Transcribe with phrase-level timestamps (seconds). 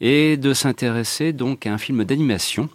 [0.00, 2.68] et de s'intéresser donc à un film d'animation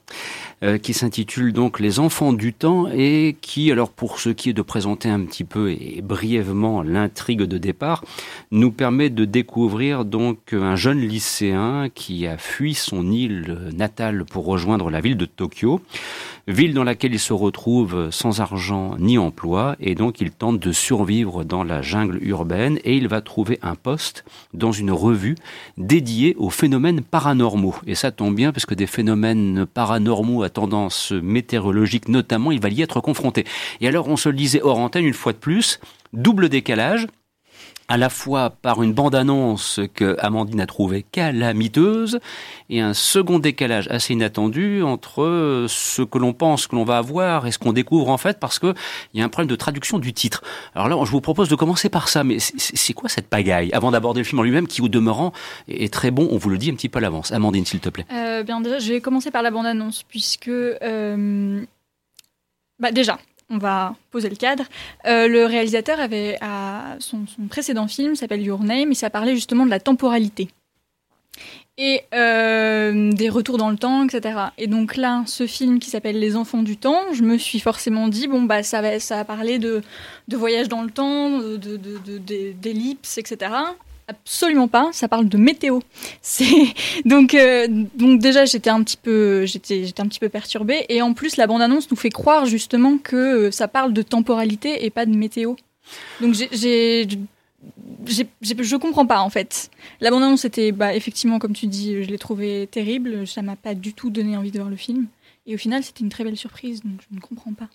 [0.63, 4.53] euh, qui s'intitule donc Les enfants du temps et qui, alors pour ce qui est
[4.53, 8.03] de présenter un petit peu et brièvement l'intrigue de départ,
[8.51, 14.45] nous permet de découvrir donc un jeune lycéen qui a fui son île natale pour
[14.45, 15.81] rejoindre la ville de Tokyo,
[16.47, 20.71] ville dans laquelle il se retrouve sans argent ni emploi et donc il tente de
[20.71, 25.35] survivre dans la jungle urbaine et il va trouver un poste dans une revue
[25.77, 27.75] dédiée aux phénomènes paranormaux.
[27.87, 32.81] Et ça tombe bien parce que des phénomènes paranormaux tendance météorologique notamment, il va y
[32.81, 33.45] être confronté.
[33.79, 35.79] Et alors on se le disait hors antenne une fois de plus,
[36.13, 37.07] double décalage,
[37.91, 42.21] à la fois par une bande-annonce que Amandine a trouvée calamiteuse
[42.69, 47.47] et un second décalage assez inattendu entre ce que l'on pense que l'on va avoir
[47.47, 48.73] et ce qu'on découvre en fait parce que
[49.13, 50.41] il y a un problème de traduction du titre.
[50.73, 53.91] Alors là, je vous propose de commencer par ça, mais c'est quoi cette pagaille avant
[53.91, 55.33] d'aborder le film en lui-même qui au demeurant
[55.67, 57.33] est très bon, on vous le dit un petit peu à l'avance.
[57.33, 58.05] Amandine, s'il te plaît.
[58.13, 61.65] Euh, bien déjà, je vais commencer par la bande-annonce puisque euh,
[62.79, 63.19] bah déjà,
[63.51, 64.63] on va poser le cadre.
[65.05, 66.39] Euh, le réalisateur avait
[66.99, 70.49] son, précédent film s'appelle Your Name et ça parlait justement de la temporalité
[71.77, 74.37] et euh, des retours dans le temps, etc.
[74.57, 78.07] Et donc là, ce film qui s'appelle Les Enfants du Temps, je me suis forcément
[78.07, 79.81] dit bon bah ça va, ça parler de,
[80.27, 81.79] de voyage dans le temps, de,
[83.17, 83.51] etc.
[84.07, 84.89] Absolument pas.
[84.91, 85.79] Ça parle de météo.
[87.05, 91.37] Donc euh, donc déjà j'étais un petit peu un petit peu perturbée et en plus
[91.37, 95.05] la bande annonce nous fait croire justement que euh, ça parle de temporalité et pas
[95.05, 95.55] de météo.
[96.19, 96.35] Donc
[98.05, 99.69] je comprends pas en fait.
[99.99, 103.27] La bande annonce était bah effectivement comme tu dis je l'ai trouvé terrible.
[103.27, 105.07] Ça m'a pas du tout donné envie de voir le film.
[105.47, 107.67] Et au final, c'était une très belle surprise, donc je ne comprends pas.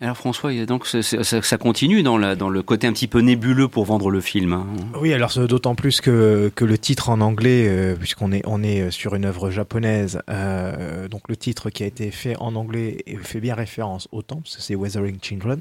[0.00, 3.86] Alors François, donc ça, continue dans, la, dans, le côté un petit peu nébuleux pour
[3.86, 4.52] vendre le film.
[4.52, 4.66] Hein.
[5.00, 8.90] Oui, alors d'autant plus que, que, le titre en anglais, euh, puisqu'on est, on est
[8.90, 13.40] sur une œuvre japonaise, euh, donc le titre qui a été fait en anglais fait
[13.40, 15.60] bien référence au temps, parce que c'est Weathering Children.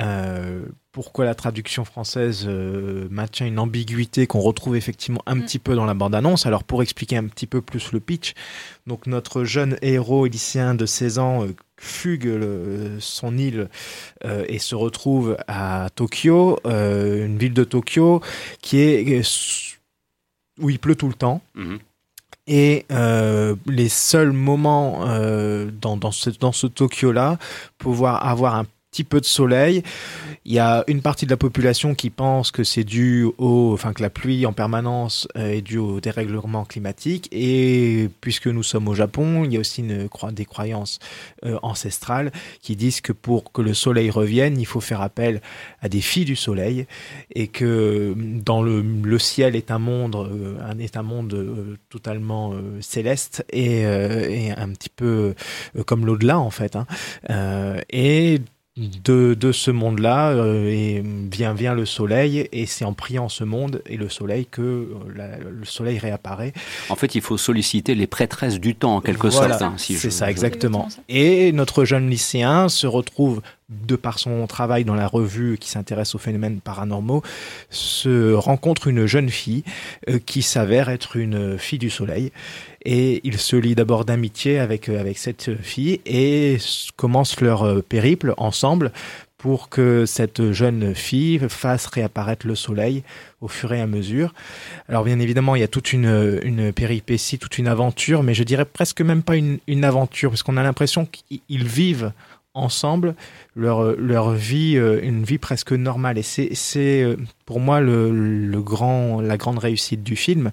[0.00, 5.42] Euh, pourquoi la traduction française euh, maintient une ambiguïté qu'on retrouve effectivement un mm.
[5.42, 6.46] petit peu dans la bande-annonce.
[6.46, 8.32] Alors pour expliquer un petit peu plus le pitch,
[8.86, 12.40] donc notre jeune héros lycéen de 16 ans euh, fugue
[12.98, 13.68] son île
[14.24, 18.22] euh, et se retrouve à Tokyo, une ville de Tokyo
[18.62, 19.22] qui est
[20.58, 21.42] où il pleut tout le temps.
[21.58, 21.78] Mm-hmm.
[22.46, 22.86] Et
[23.66, 27.38] les seuls moments dans, dans ce, dans ce Tokyo-là,
[27.76, 28.64] pouvoir avoir un
[28.96, 29.82] petit peu de soleil.
[30.46, 33.92] Il y a une partie de la population qui pense que c'est dû au, enfin
[33.92, 37.28] que la pluie en permanence euh, est due au dérèglement climatique.
[37.30, 40.98] Et puisque nous sommes au Japon, il y a aussi des croyances
[41.44, 45.42] euh, ancestrales qui disent que pour que le soleil revienne, il faut faire appel
[45.82, 46.86] à des filles du soleil
[47.34, 53.80] et que dans le, ciel est un monde, euh, est un monde totalement céleste et,
[53.80, 55.34] et, un petit peu
[55.84, 56.76] comme l'au-delà en fait.
[56.76, 56.86] Hein.
[57.90, 58.40] et
[58.76, 63.42] de, de ce monde-là euh, et vient, vient le soleil et c'est en priant ce
[63.42, 66.52] monde et le soleil que euh, le soleil réapparaît.
[66.90, 69.62] En fait, il faut solliciter les prêtresses du temps en quelque sorte.
[69.62, 70.88] Hein, si c'est ça, exactement.
[71.08, 76.14] Et notre jeune lycéen se retrouve de par son travail dans la revue qui s'intéresse
[76.14, 77.22] aux phénomènes paranormaux,
[77.68, 79.64] se rencontre une jeune fille
[80.08, 82.30] euh, qui s'avère être une fille du soleil.
[82.84, 86.58] Et il se lie d'abord d'amitié avec, euh, avec cette fille et
[86.94, 88.92] commencent leur euh, périple ensemble
[89.36, 93.02] pour que cette jeune fille fasse réapparaître le soleil
[93.40, 94.32] au fur et à mesure.
[94.88, 98.44] Alors bien évidemment, il y a toute une, une péripétie, toute une aventure, mais je
[98.44, 102.12] dirais presque même pas une, une aventure, parce qu'on a l'impression qu'ils vivent
[102.56, 103.14] ensemble
[103.54, 106.18] leur, leur vie, euh, une vie presque normale.
[106.18, 110.50] Et c'est, euh, pour moi le, le, grand, la grande réussite du film.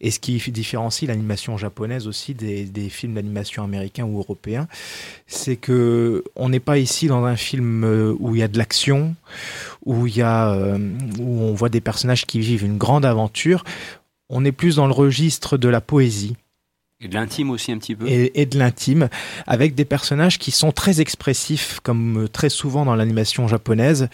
[0.00, 4.66] Et ce qui différencie l'animation japonaise aussi des, des films d'animation américains ou européens,
[5.26, 8.56] c'est que on n'est pas ici dans un film euh, où il y a de
[8.56, 9.14] l'action,
[9.84, 13.64] où où on voit des personnages qui vivent une grande aventure.
[14.30, 16.36] On est plus dans le registre de la poésie
[17.00, 18.06] et de l'intime aussi un petit peu.
[18.08, 19.08] Et, de l'intime,
[19.46, 24.08] avec des personnages qui sont très expressifs, comme très souvent dans l'animation japonaise.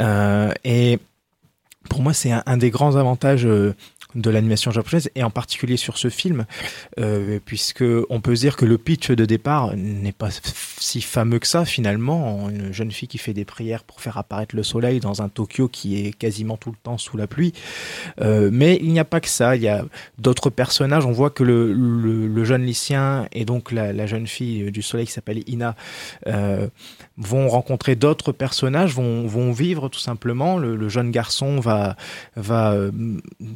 [0.00, 0.98] Euh, et
[1.90, 3.74] pour moi, c'est un, des grands avantages euh,
[4.14, 6.44] de l'animation japonaise et en particulier sur ce film,
[6.98, 10.28] euh, puisque on peut dire que le pitch de départ n'est pas
[10.78, 12.48] si fameux que ça finalement.
[12.48, 15.68] Une jeune fille qui fait des prières pour faire apparaître le soleil dans un Tokyo
[15.68, 17.52] qui est quasiment tout le temps sous la pluie.
[18.20, 19.56] Euh, mais il n'y a pas que ça.
[19.56, 19.84] Il y a
[20.18, 21.06] d'autres personnages.
[21.06, 25.12] On voit que le, le, jeune lycéen et donc la, jeune fille du soleil qui
[25.12, 25.76] s'appelle Ina
[26.26, 26.66] euh,
[27.16, 30.58] vont rencontrer d'autres personnages, vont, vont vivre tout simplement.
[30.58, 31.96] Le, le jeune garçon va
[32.36, 32.90] va euh,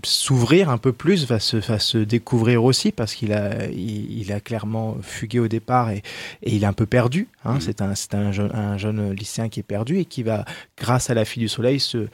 [0.05, 4.33] s'ouvrir s'ouvrir un peu plus, va se, va se découvrir aussi parce qu'il a, il,
[4.33, 6.03] a clairement fugué au départ et,
[6.43, 7.27] et il est un peu perdu.
[7.45, 7.55] Hein.
[7.55, 7.61] Mm.
[7.61, 10.45] C'est un, c'est un, jeune, un jeune lycéen qui est perdu et qui va,
[10.79, 12.07] grâce à la fille du soleil, se,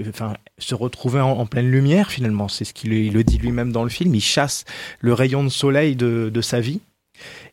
[0.00, 2.48] enfin, se retrouver en, pleine lumière finalement.
[2.48, 4.12] C'est ce qu'il il le dit lui-même dans le film.
[4.12, 4.64] Il chasse
[5.00, 6.80] le rayon de soleil de, de sa vie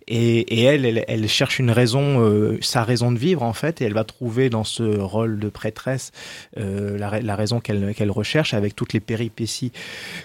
[0.08, 3.82] et, et elle, elle, elle, cherche une raison, euh, sa raison de vivre en fait,
[3.82, 6.12] et elle va trouver dans ce rôle de prêtresse
[6.58, 9.72] euh, la, la, raison qu'elle recherche, avec toutes les péripéties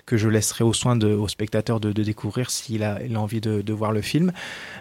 [0.07, 3.21] que je laisserai au soin de, au spectateur de, de découvrir s'il a, il a
[3.21, 4.33] envie de, de, voir le film.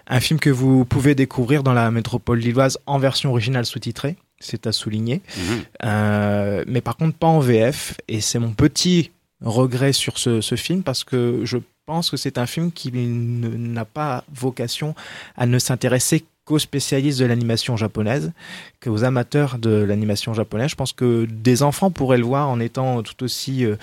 [0.07, 4.67] Un film que vous pouvez découvrir dans la métropole lilloise en version originale sous-titrée, c'est
[4.67, 5.41] à souligner, mmh.
[5.85, 9.11] euh, mais par contre pas en VF, et c'est mon petit
[9.41, 11.57] regret sur ce, ce film parce que je
[11.89, 14.93] pense que c'est un film qui n'a pas vocation
[15.35, 18.31] à ne s'intéresser qu'aux spécialistes de l'animation japonaise,
[18.79, 20.69] qu'aux amateurs de l'animation japonaise.
[20.69, 23.75] Je pense que des enfants pourraient le voir en étant tout aussi euh,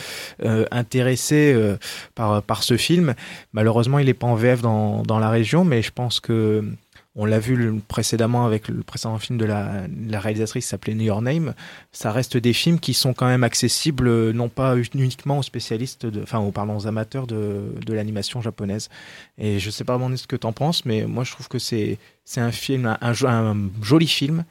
[0.44, 1.78] euh intéressés euh,
[2.14, 3.16] par, par ce film.
[3.52, 6.62] Malheureusement, il n'est pas en VF dans, dans la région, mais je pense que
[7.16, 9.86] on l'a vu précédemment avec le précédent film de la,
[10.20, 11.54] réalisatrice qui s'appelait New Your Name.
[11.90, 16.04] Ça reste des films qui sont quand même accessibles, euh, non pas uniquement aux spécialistes,
[16.04, 18.90] de, enfin, aux, pardon, amateurs de, l'animation japonaise.
[19.38, 21.58] Et je sais pas vraiment ce que tu en penses, mais moi je trouve que
[21.58, 21.98] c'est
[22.28, 23.12] c'est un film, un,
[23.82, 24.44] joli film,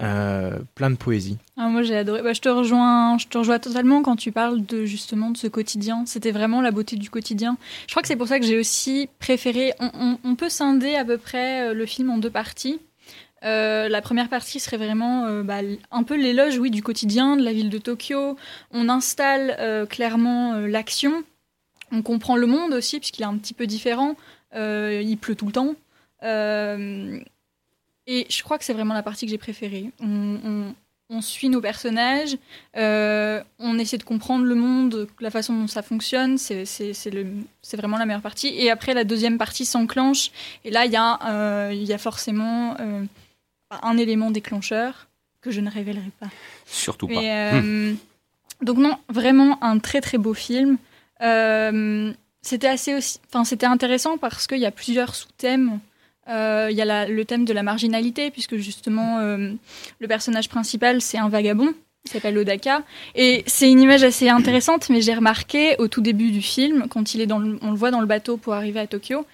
[0.00, 1.36] euh, plein de poésie.
[1.56, 2.22] Ah, moi j'ai adoré.
[2.22, 5.48] Bah, je te rejoins, je te rejoins totalement quand tu parles de justement de ce
[5.48, 6.04] quotidien.
[6.06, 7.58] C'était vraiment la beauté du quotidien.
[7.88, 9.74] Je crois que c'est pour ça que j'ai aussi préféré.
[9.80, 12.78] On, peut scinder à peu près euh, le film en deux parties.
[13.44, 15.58] Euh, la première partie serait vraiment bah,
[15.90, 18.36] un peu l'éloge, oui, du quotidien de la ville de Tokyo.
[18.70, 21.24] On installe clairement l'action.
[21.90, 24.14] On comprend le monde aussi puisqu'il est un petit peu différent.
[24.54, 25.74] il pleut tout le temps.
[26.22, 27.20] Euh,
[28.06, 29.90] et je crois que c'est vraiment la partie que j'ai préférée.
[30.00, 30.74] On,
[31.22, 32.36] suit nos personnages,
[32.76, 36.64] euh, on essaie de comprendre le monde, la façon dont ça fonctionne, c'est
[37.74, 38.48] vraiment la meilleure partie.
[38.48, 40.30] Et après, la deuxième partie s'enclenche,
[40.64, 42.76] et là, il y, euh, y, a forcément
[43.70, 45.08] un élément déclencheur
[45.40, 46.28] que je ne révélerai pas.
[46.66, 47.54] Surtout pas.
[47.54, 47.96] Hum.
[48.60, 50.76] Donc non, vraiment un très très beau film.
[52.42, 55.80] c'était assez aussi, enfin c'était intéressant parce qu'il y a plusieurs sous-thèmes
[56.28, 59.52] euh, il y a le thème de la marginalité, puisque justement, euh,
[59.98, 61.72] le personnage principal, c'est un vagabond.
[62.04, 62.82] Il s'appelle Odaka.
[63.14, 67.14] Et c'est une image assez intéressante, mais j'ai remarqué au tout début du film, quand
[67.14, 69.26] il est dans on le voit dans le bateau pour arriver à Tokyo,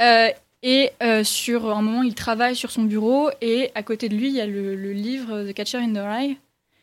[0.00, 0.28] euh,
[0.62, 0.90] et
[1.24, 4.40] sur un moment, il travaille sur son bureau, et à côté de lui, il y
[4.40, 6.36] a le, livre The Catcher in the Rye,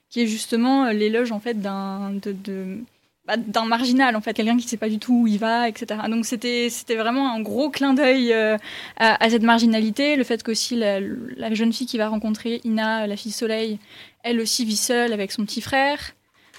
[0.10, 2.80] qui est justement l'éloge en fait d'un de
[3.28, 5.68] bah, d'un marginal en fait, quelqu'un qui ne sait pas du tout où il va,
[5.68, 6.00] etc.
[6.10, 8.58] Donc c'était vraiment un gros clin d'œil euh,
[8.96, 13.18] à, cette marginalité, le fait qu'aussi la, la, jeune fille qui va rencontrer Ina, la
[13.18, 13.80] fille Soleil,
[14.24, 16.14] elle aussi vit seule avec son petit frère.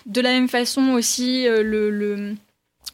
[0.05, 2.37] De la même façon aussi euh, le, le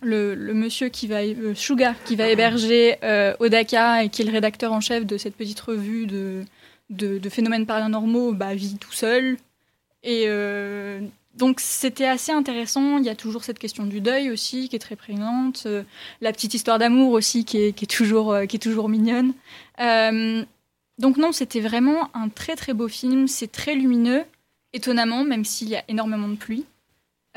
[0.02, 2.96] le, monsieur qui va, euh, Shuga, qui va héberger
[3.40, 6.44] Odaka et qui est le rédacteur en chef de cette petite revue de,
[6.90, 9.38] de, de phénomènes paranormaux, bah, vit tout seul.
[10.02, 10.26] Et
[11.36, 12.98] donc c'était assez intéressant.
[12.98, 15.64] Il y a toujours cette question du deuil aussi qui est très prégnante.
[15.66, 15.82] Euh,
[16.20, 19.32] la petite histoire d'amour aussi qui est, toujours, euh, qui est toujours mignonne.
[19.80, 20.44] Euh,
[20.98, 23.26] donc non, c'était vraiment un très très beau film.
[23.26, 24.22] C'est très lumineux,
[24.72, 26.64] étonnamment, même s'il y a énormément de pluie.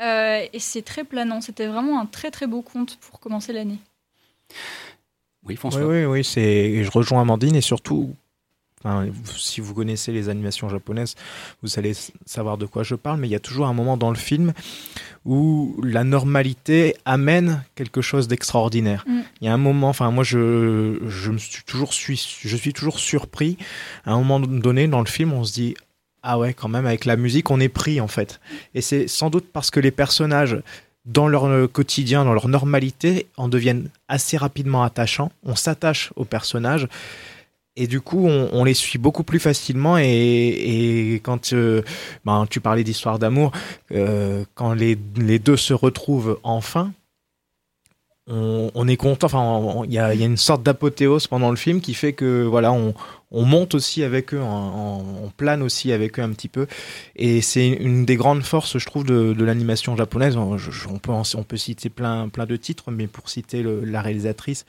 [0.00, 1.40] et c'est très planant.
[1.40, 3.78] C'était vraiment un très très beau conte pour commencer l'année.
[5.44, 5.84] Oui, François.
[5.84, 6.84] Oui, oui, oui.
[6.84, 8.14] Je rejoins Amandine et surtout
[9.36, 11.14] si vous connaissez les animations japonaises,
[11.62, 11.92] vous allez
[12.26, 14.52] savoir de quoi je parle, mais il y a toujours un moment dans le film
[15.24, 19.04] où la normalité amène quelque chose d'extraordinaire.
[19.06, 19.20] Mm.
[19.40, 22.72] Il y a un moment, enfin moi je, je me suis toujours suis, je suis
[22.72, 23.58] toujours surpris.
[24.04, 25.74] À un moment donné dans le film, on se dit
[26.22, 28.40] ah ouais quand même avec la musique on est pris en fait.
[28.74, 30.60] Et c'est sans doute parce que les personnages
[31.04, 35.32] dans leur quotidien, dans leur normalité, en deviennent assez rapidement attachants.
[35.42, 36.86] On s'attache aux personnages
[37.78, 39.96] et du coup, on, les suit beaucoup plus facilement.
[39.98, 41.82] Et, quand euh,
[42.24, 43.52] ben, tu parlais d'histoire d'amour,
[43.92, 46.92] euh, quand les, les, deux se retrouvent enfin,
[48.26, 49.26] on, est content.
[49.26, 52.42] Enfin, il y a, y a, une sorte d'apothéose pendant le film qui fait que
[52.42, 52.94] voilà, on,
[53.30, 56.66] on monte aussi avec eux, on, plane aussi avec eux un petit peu.
[57.14, 60.36] Et c'est une des grandes forces, je trouve, de, l'animation japonaise.
[60.36, 60.56] On,
[60.98, 64.64] peut, on peut citer plein, plein de titres, mais pour citer la réalisatrice,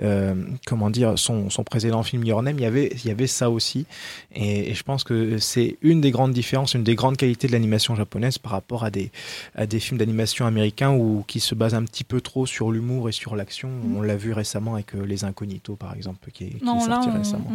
[0.00, 0.34] euh,
[0.66, 3.50] comment dire, son, son précédent film Your Name, il y avait, il y avait ça
[3.50, 3.86] aussi.
[4.34, 7.96] Et, je pense que c'est une des grandes différences, une des grandes qualités de l'animation
[7.96, 9.10] japonaise par rapport à des,
[9.54, 13.08] à des films d'animation américains ou qui se basent un petit peu trop sur l'humour
[13.08, 13.70] et sur l'action.
[13.96, 17.50] On l'a vu récemment avec euh, Les Incognitos, par exemple, qui, qui est sorti récemment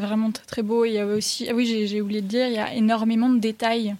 [0.00, 0.84] vraiment très, très beau.
[0.84, 3.38] Il y avait aussi, ah oui, j'ai oublié de dire, il y a énormément de
[3.38, 3.94] détails.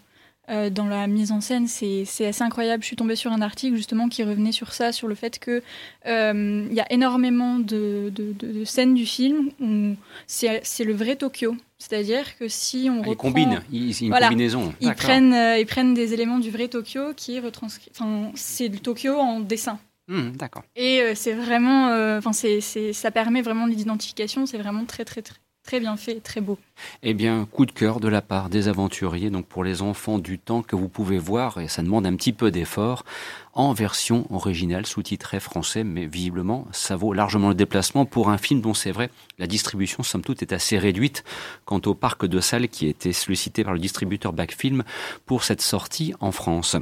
[0.51, 2.83] euh, dans la mise en scène, c'est assez incroyable.
[2.83, 5.63] Je suis tombée sur un article justement qui revenait sur ça, sur le fait que
[6.07, 9.95] euh, il y a énormément de, de, scènes du film où
[10.27, 11.57] c'est le vrai Tokyo.
[11.79, 13.13] C'est-à-dire que si on ah, reprend...
[13.13, 14.75] Ils combinent, ils, une combinaison.
[14.81, 17.91] Ils prennent, ils prennent des éléments du vrai Tokyo qui est retranscrit...
[17.93, 19.79] Enfin, c'est le Tokyo en dessin.
[20.09, 20.65] Mmh, d'accord.
[20.75, 21.87] Et c'est vraiment...
[22.19, 22.61] Enfin, c'est
[22.93, 24.47] ça permet vraiment l'identification.
[24.47, 26.59] C'est vraiment très, très, très Très bien fait, très beau.
[27.03, 30.39] Eh bien, coup de cœur de la part des aventuriers, donc pour les enfants du
[30.39, 33.05] temps que vous pouvez voir, et ça demande un petit peu d'effort,
[33.53, 38.61] en version originale, sous-titrée français, mais visiblement, ça vaut largement le déplacement pour un film
[38.61, 41.25] dont c'est vrai, la distribution, somme toute, est assez réduite
[41.67, 44.83] quant au parc de salles qui a été sollicité par le distributeur Backfilm
[45.27, 46.77] pour cette sortie en France.